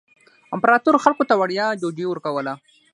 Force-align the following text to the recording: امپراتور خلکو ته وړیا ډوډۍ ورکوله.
امپراتور 0.55 0.95
خلکو 1.05 1.23
ته 1.29 1.33
وړیا 1.41 1.65
ډوډۍ 1.79 2.05
ورکوله. 2.07 2.53